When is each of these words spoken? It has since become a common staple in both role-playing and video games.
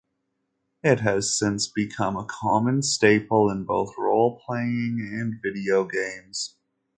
It 0.83 1.01
has 1.01 1.37
since 1.37 1.67
become 1.67 2.17
a 2.17 2.25
common 2.25 2.81
staple 2.81 3.51
in 3.51 3.65
both 3.65 3.93
role-playing 3.99 4.97
and 5.13 5.39
video 5.43 5.83
games. 5.85 6.55